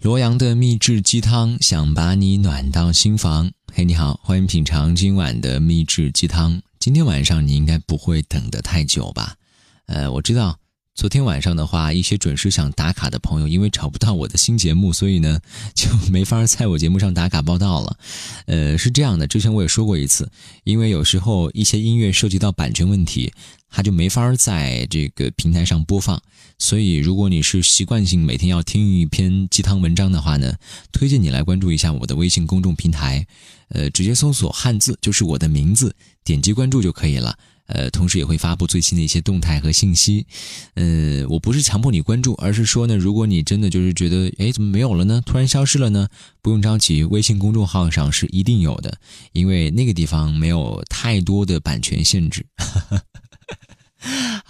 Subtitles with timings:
[0.00, 3.52] 罗阳的秘制鸡汤，想把你暖到心房。
[3.70, 6.62] 嘿，你好，欢迎品尝今晚的秘制鸡汤。
[6.78, 9.34] 今天晚上你应该不会等得太久吧？
[9.84, 10.56] 呃，我知道。
[10.94, 15.38] 昨天晚上的话，一些准时想打卡的朋友，因为找不到我的新节目，所以呢
[15.74, 17.96] 就没法在我节目上打卡报道了。
[18.46, 20.30] 呃，是这样的，之前我也说过一次，
[20.64, 23.32] 因为有时候一些音乐涉及到版权问题，
[23.70, 26.20] 它就没法在这个平台上播放。
[26.58, 30.54] 所以，如果你是习惯性每天要听一篇鸡汤文章的话呢，
[30.92, 33.26] 推荐你来关注一下我的微信公众平台，
[33.70, 37.38] 呃，直接搜索汉字就是我的名字，点击关注就可以了。
[37.64, 40.26] 呃，同时也会发布最新的一些动态和信息。
[40.74, 45.22] 呃，我不是强迫你关注，而是说呢，如果你真的就是觉得，哎，怎么没有了呢？
[45.24, 46.08] 突然消失了呢？
[46.42, 48.98] 不用着急，微信公众号上是一定有的，
[49.32, 52.44] 因为那个地方没有太多的版权限制。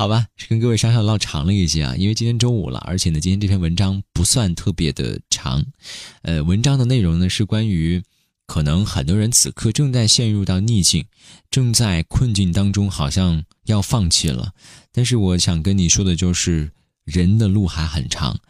[0.00, 5.62] 好吧，跟各位稍稍唠长了一些啊，因为今天周五了，而且呢，今天这篇文章不算特别的长。
[6.22, 8.02] 呃，文章的内容呢是关于。
[8.46, 11.04] 可能很多人此刻正在陷入到逆境，
[11.50, 14.54] 正在困境当中，好像要放弃了。
[14.90, 16.72] 但是我想跟你说的就是，
[17.04, 18.40] 人的路还很长。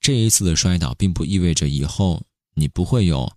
[0.00, 2.22] 这一次的摔倒，并不意味着以后
[2.54, 3.32] 你不会有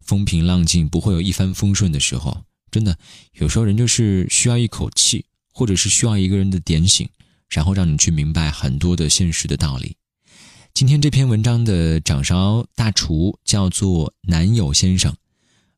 [0.00, 2.44] 风平浪静，不会有一帆风顺的时候。
[2.70, 2.96] 真的，
[3.34, 7.08] 有时候人就是需要一口气，或者是需要一个人的点醒，
[7.48, 9.96] 然后让你去明白很多的现实的道理。
[10.72, 15.14] 今天这篇文章的掌勺大厨叫做男友先生。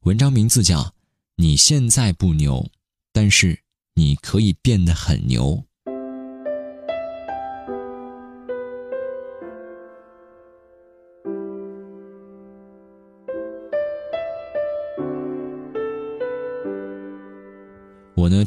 [0.00, 0.82] 文章名字叫
[1.36, 2.70] 《你现在不牛，
[3.12, 3.60] 但是
[3.94, 5.56] 你可以变得很牛》。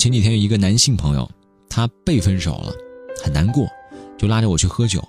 [0.06, 1.28] 前几天有一个男性朋友，
[1.68, 2.72] 他被分手了，
[3.24, 3.68] 很难过，
[4.20, 5.04] 就拉着我去喝酒。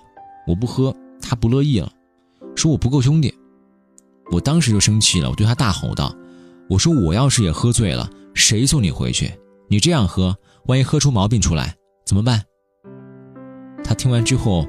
[0.47, 1.91] 我不喝，他不乐意了，
[2.55, 3.31] 说我不够兄弟。
[4.31, 6.11] 我当时就生气了，我对他大吼道。
[6.67, 9.31] 我说我要是也喝醉了，谁送你回去？
[9.67, 12.41] 你这样喝，万一喝出毛病出来怎么办？
[13.83, 14.67] 他听完之后，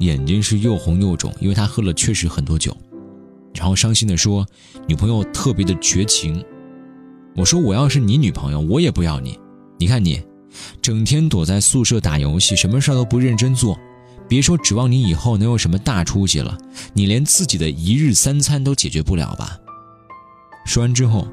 [0.00, 2.76] 眼睛是又红又肿，因为他喝了确实很多酒，
[3.54, 4.44] 然后伤心的说
[4.88, 6.44] ：“女朋友特别的绝情。”
[7.38, 9.38] 我说我要是你女朋友，我也不要你。
[9.80, 10.22] 你看你，
[10.82, 13.78] 整天躲在宿舍打游戏，什么事都不认真做，
[14.28, 16.58] 别说指望你以后能有什么大出息了，
[16.92, 19.58] 你连自己的一日三餐都解决不了吧？
[20.66, 21.26] 说完之后，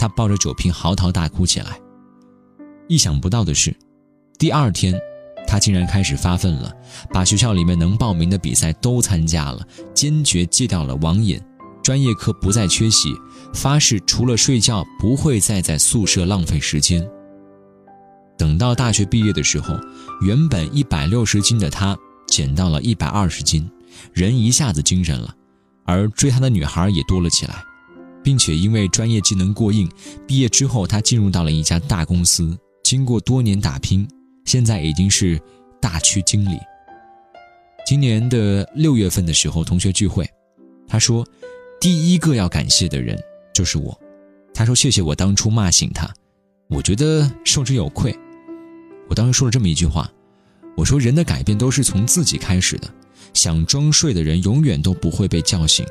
[0.00, 1.78] 他抱着酒瓶嚎啕大哭起来。
[2.88, 3.72] 意想不到的是，
[4.36, 4.92] 第二天，
[5.46, 6.72] 他竟然开始发奋了，
[7.12, 9.64] 把学校里面能报名的比赛都参加了，
[9.94, 11.40] 坚决戒掉了网瘾，
[11.84, 13.14] 专业课不再缺席，
[13.54, 17.08] 发誓除了睡觉不会再在宿舍浪费时间。
[18.38, 19.74] 等到大学毕业的时候，
[20.20, 21.96] 原本一百六十斤的他
[22.28, 23.68] 减到了一百二十斤，
[24.12, 25.34] 人一下子精神了，
[25.84, 27.54] 而追他的女孩也多了起来。
[28.22, 29.88] 并且因为专业技能过硬，
[30.26, 32.58] 毕业之后他进入到了一家大公司。
[32.82, 34.04] 经过多年打拼，
[34.44, 35.40] 现在已经是
[35.80, 36.58] 大区经理。
[37.86, 40.28] 今年的六月份的时候，同学聚会，
[40.88, 41.24] 他说，
[41.80, 43.16] 第一个要感谢的人
[43.54, 43.96] 就是我。
[44.52, 46.12] 他说谢谢我当初骂醒他，
[46.68, 48.12] 我觉得受之有愧。
[49.08, 50.10] 我当时说了这么一句话，
[50.76, 52.88] 我说人的改变都是从自己开始的，
[53.34, 55.86] 想装睡的人永远都不会被叫醒。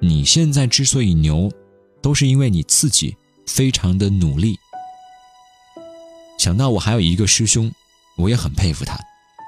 [0.00, 1.50] 你现在之所以牛。
[2.02, 4.58] 都是因为你自己非常的努力。
[6.36, 7.70] 想到我还有一个师兄，
[8.16, 8.98] 我也很佩服他。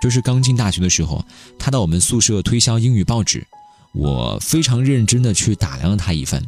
[0.01, 1.25] 就是刚进大学的时候，
[1.59, 3.45] 他到我们宿舍推销英语报纸，
[3.93, 6.41] 我非常认真的去打量了他一番。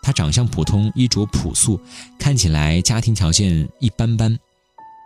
[0.00, 1.78] 他长相普通，衣着朴素，
[2.18, 4.38] 看起来家庭条件一般般，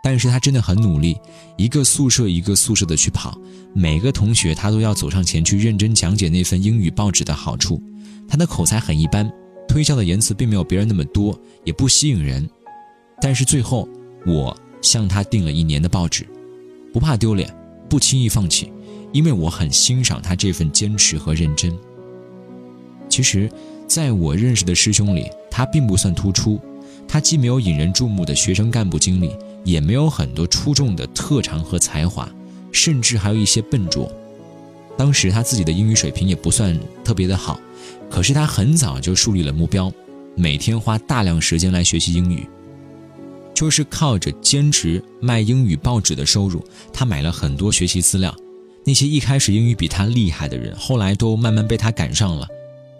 [0.09, 1.17] 但是他真的很努力，
[1.57, 3.37] 一个宿舍一个宿舍的去跑，
[3.73, 7.83] 每个同学他都要走上前去认真讲解那份英语报纸的好处。
[8.25, 9.29] 他的口才很一般。
[9.67, 12.49] 推销的言辞并没有别人那么多，也不吸引人，
[13.21, 13.85] 但是最后
[14.25, 16.25] 我向他订了一年的报纸，
[16.93, 17.53] 不怕丢脸，
[17.89, 18.71] 不轻易放弃，
[19.11, 21.77] 因为我很欣赏他这份坚持和认真。
[23.09, 23.51] 其实，
[23.87, 26.57] 在我认识的师兄里，他并不算突出，
[27.09, 29.35] 他既没有引人注目的学生干部经历，
[29.67, 32.27] 也没有很多出众的特长和才华，
[32.71, 34.09] 甚至还有一些笨拙。
[34.97, 37.59] 当时他自己的英语水平也不算特别的好。
[38.09, 39.91] 可是他很早就树立了目标，
[40.35, 42.47] 每天花大量时间来学习英语，
[43.53, 48.33] 就是靠着兼职卖英语报纸的收入，他买了很多学习资料。
[48.85, 52.47] 那些一开始英语比他厉害的人，后来都慢慢被他赶上了。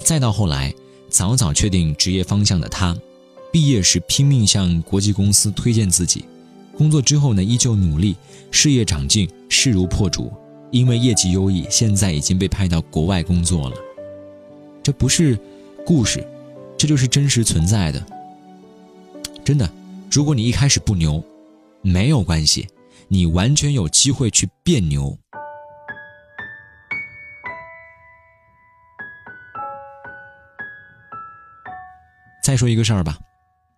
[0.03, 0.73] 再到后来，
[1.09, 2.93] 早早确定职业方向的他，
[3.53, 6.25] 毕业时拼命向国际公司推荐自己，
[6.77, 8.15] 工作之后呢，依旧努力，
[8.51, 10.31] 事业长进，势如破竹。
[10.69, 13.75] 因为业绩优异，现在已经被派到国外工作了。
[14.83, 15.39] 这不是
[15.85, 16.25] 故事，
[16.77, 18.05] 这就是真实存在的。
[19.43, 19.69] 真的，
[20.11, 21.23] 如果你一开始不牛，
[21.81, 22.67] 没有关系，
[23.07, 25.17] 你完全有机会去变牛。
[32.43, 33.17] 再说一个事儿吧，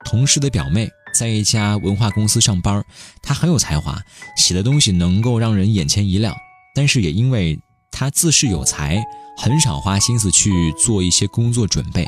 [0.06, 2.84] 同事的表妹在一家文化公司上班，
[3.22, 4.02] 他很有才华，
[4.38, 6.36] 写的东西能够让人眼前一亮。
[6.76, 7.60] 但是也因为
[7.92, 9.04] 他自恃有才，
[9.38, 12.06] 很少花心思去做一些工作准备。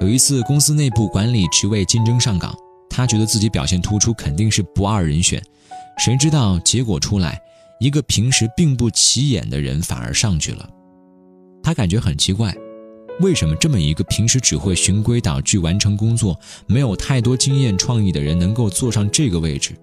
[0.00, 2.54] 有一次公司内部管理职位竞争上岗，
[2.88, 5.42] 他觉得自己表现突出，肯定是不二人选。
[5.98, 7.40] 谁知道结果出来，
[7.80, 10.68] 一个平时并不起眼的人反而上去了。
[11.62, 12.54] 他感觉很奇怪。
[13.20, 19.74] 为什么这么一个平时只会循规蹈矩完成工作、没有太多经验创意的人能够坐上这个位置？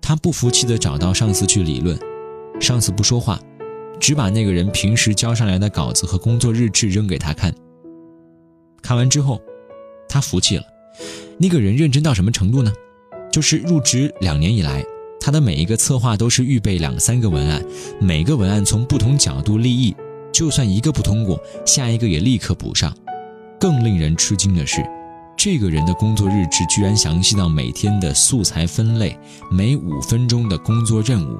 [0.00, 1.98] 他不服气地找到上司去理论，
[2.60, 3.40] 上司不说话，
[3.98, 7.54] 只把那个人平时交上来的稿子和工作日志扔给他看。
[8.82, 9.40] 看完之后，
[10.08, 10.62] 他服气了。
[11.38, 12.72] 那个人认真到什么程度呢？
[13.32, 14.84] 就是入职两年以来，
[15.20, 17.64] 他的每一个策划都是预备两三个文案，
[18.00, 19.94] 每个文案从不同角度立意。
[20.32, 22.92] 就算一个不通过，下一个也立刻补上。
[23.58, 24.82] 更令人吃惊的是，
[25.36, 29.18] 这个人的工作日志居然详细到每天的素材分类，
[29.50, 31.38] 每五分钟的工作任务。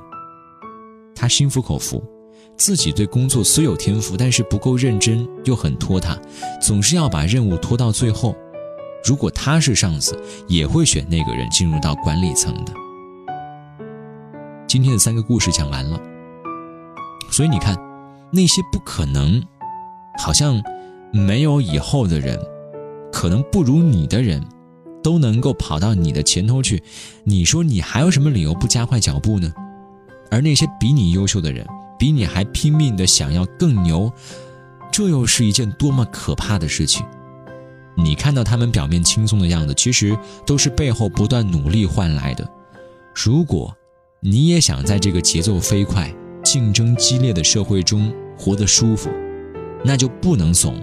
[1.15, 2.03] 他心服口服，
[2.59, 6.19] 自己对工作虽有天赋，但是不够认真，又很拖沓，
[6.61, 8.37] 总是要把任务拖到最后。
[9.03, 10.15] 如果他是上司，
[10.47, 12.73] 也会选那个人进入到管理层的。
[14.67, 15.99] 今天的三个故事讲完了，
[17.31, 17.90] 所以你看。
[18.33, 19.43] 那些不可能，
[20.19, 20.63] 好像
[21.13, 22.39] 没有以后的人，
[23.13, 24.45] 可能不如你的人，
[25.03, 26.83] 都能够跑到你的前头去。
[27.25, 29.53] 你说你还有什么理由不加快脚步呢？
[30.31, 31.67] 而那些比你优秀的人，
[31.99, 34.13] 比你还拼命的想要更牛，
[34.93, 37.05] 这又是一件多么可怕的事情！
[37.97, 40.17] 你看到他们表面轻松的样子，其实
[40.47, 42.49] 都是背后不断努力换来的。
[43.13, 43.75] 如果
[44.21, 49.11] 你也想在这个节奏飞快，竞争激烈的社会中活得舒服，
[49.85, 50.83] 那就不能怂，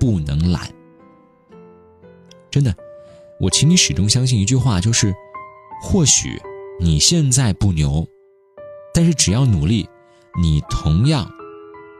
[0.00, 0.66] 不能懒。
[2.50, 2.74] 真的，
[3.38, 5.14] 我请你始终相信一句话，就是：
[5.82, 6.40] 或许
[6.80, 8.08] 你现在不牛，
[8.94, 9.86] 但是只要努力，
[10.40, 11.30] 你同样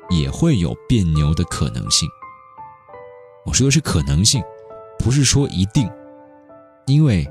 [0.09, 2.09] 也会有变牛的可能性。
[3.45, 4.43] 我说的是可能性，
[4.99, 5.87] 不是说一定，
[6.87, 7.29] 因为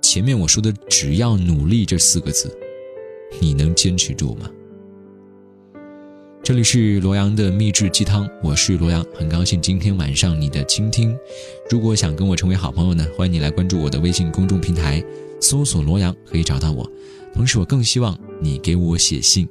[0.00, 2.56] 前面我说的“只要努力”这四个字，
[3.40, 4.48] 你能坚持住吗？
[6.44, 11.16] 这里是罗阳的秘制鸡汤，我是罗阳，很高兴今天晚上你的倾听。
[11.70, 15.00] 如果想跟我成为好朋友呢，欢迎你来关注我的微信公众平台，
[15.40, 16.84] 搜索罗阳可以找到我。
[17.32, 19.48] 同时，我更希望你给我写信，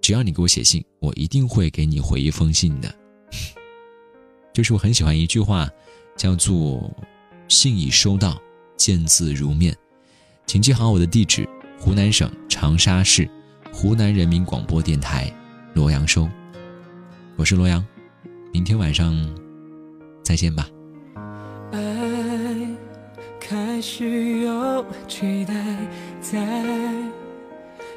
[0.00, 2.94] 只要你给我写信，我一定会给你回一封信的。
[4.54, 5.68] 就是我很喜欢一句话，
[6.16, 6.88] 叫做
[7.48, 8.40] “信已收到，
[8.76, 9.76] 见字如面”。
[10.46, 11.48] 请记好我的地址：
[11.80, 13.28] 湖南省长沙市
[13.72, 15.32] 湖南人民广播电台。
[15.76, 16.26] 罗阳收，
[17.36, 17.84] 我是罗阳，
[18.50, 19.14] 明天晚上
[20.22, 20.66] 再见吧。
[21.70, 21.78] 爱
[23.38, 25.54] 开始有期待，
[26.18, 26.38] 在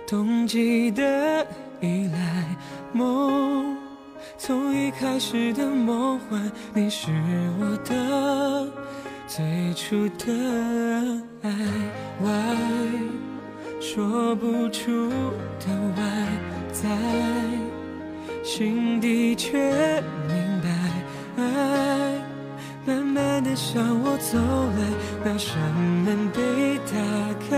[0.06, 1.48] 冬季的
[1.80, 2.46] 依赖，
[2.92, 3.78] 梦
[4.38, 7.08] 从一开始的梦幻，你是
[7.62, 8.68] 我的
[9.26, 11.50] 最初的爱，
[12.26, 12.58] 外
[13.80, 15.10] 说不出
[15.62, 16.28] 的外
[16.74, 17.39] 在。
[18.52, 19.60] 心底却
[20.28, 20.70] 明白，
[21.38, 21.44] 爱
[22.84, 24.40] 慢慢的向我走
[24.76, 24.82] 来，
[25.24, 25.56] 那扇
[26.04, 26.94] 门被打
[27.48, 27.54] 开。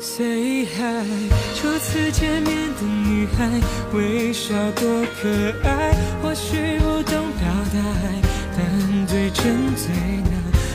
[0.00, 3.48] Say hi，初次见面的女孩，
[3.92, 5.28] 微笑多可
[5.62, 5.94] 爱。
[6.20, 8.20] 或许不懂表达爱，
[8.56, 10.32] 但最真最难。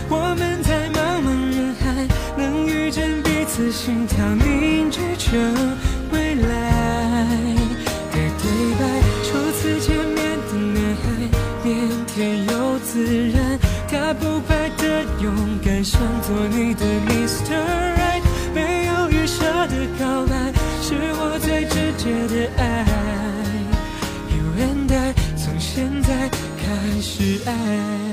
[0.10, 5.76] 我们在茫茫人海，能遇见彼此心跳凝聚成。
[21.44, 22.86] 最直接的爱。
[24.30, 28.13] You and I，从现在开始爱。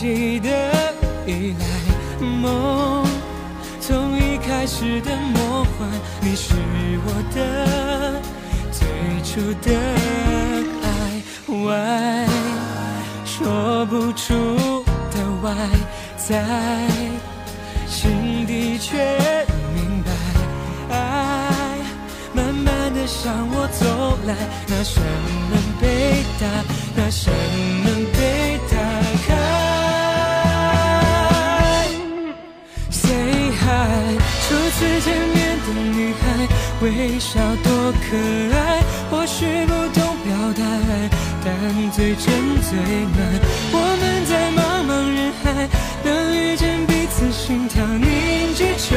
[0.00, 0.48] 冬季的
[1.26, 3.06] 依赖梦，
[3.82, 5.86] 从一开始的魔幻，
[6.22, 6.54] 你是
[7.04, 8.22] 我的
[8.72, 8.88] 最
[9.22, 9.68] 初的
[10.82, 10.88] 爱。
[11.46, 12.26] ，Why
[13.26, 15.68] 说不出的 Why，，
[16.16, 16.46] 在
[17.86, 18.96] 心底却
[19.74, 20.10] 明白，
[20.96, 21.76] 爱
[22.32, 24.34] 慢慢的向我走来，
[24.66, 25.04] 那扇
[25.50, 26.46] 门被打，
[26.96, 27.34] 那扇
[34.80, 36.48] 初见面的女孩，
[36.80, 38.16] 微笑多可
[38.56, 38.80] 爱。
[39.10, 41.10] 或许不懂表达爱，
[41.44, 41.46] 但
[41.90, 42.24] 最真
[42.62, 43.14] 最暖。
[43.72, 44.58] 我们在茫
[44.88, 45.68] 茫人海，
[46.02, 48.96] 能遇见彼此，心跳凝聚成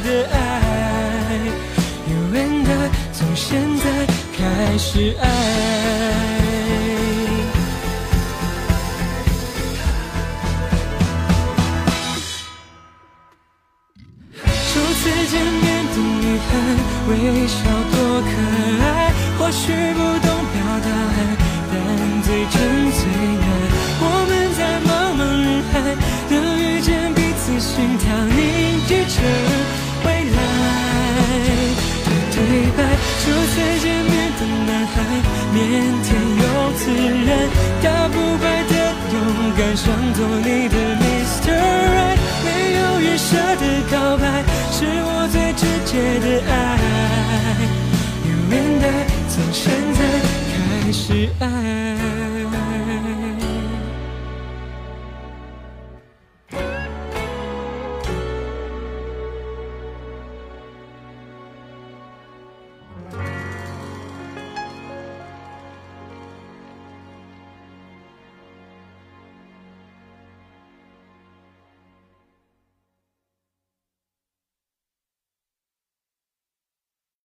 [0.00, 1.38] 的爱。
[2.08, 4.06] You and I，从现在
[4.36, 5.61] 开始爱。
[35.52, 35.56] 腼
[36.02, 36.08] 腆
[36.40, 36.44] 又
[36.78, 36.80] 自
[37.26, 37.30] 然，
[37.82, 38.72] 打不败的
[39.12, 39.16] 勇
[39.56, 41.52] 敢，想做你的 Mr.
[41.52, 44.24] Right，没有预设的告白，
[44.72, 46.52] 是我最直接的爱。
[48.24, 48.88] You and I，
[49.28, 49.62] 从现
[49.94, 50.00] 在
[50.52, 52.31] 开始爱。